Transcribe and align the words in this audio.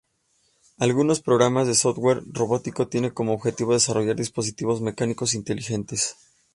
Algunos 0.79 1.19
programas 1.21 1.67
de 1.67 1.75
software 1.75 2.23
robótico 2.25 2.87
tiene 2.87 3.11
como 3.13 3.33
objetivo 3.33 3.73
desarrollar 3.73 4.15
dispositivos 4.15 4.81
mecánicos 4.81 5.35
inteligentes. 5.35 6.15